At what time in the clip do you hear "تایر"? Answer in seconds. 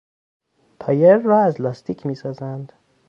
0.79-1.17